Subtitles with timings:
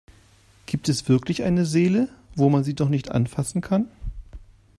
[0.65, 3.87] Gibt es wirklich eine Seele, wo man sie doch nicht anfassen kann?